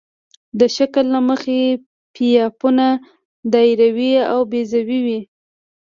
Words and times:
د 0.59 0.61
شکل 0.75 1.05
له 1.15 1.19
مخې 1.29 1.59
پایپونه 2.15 2.87
دایروي 3.53 4.13
او 4.31 4.39
بیضوي 4.51 4.99
وي 5.05 5.19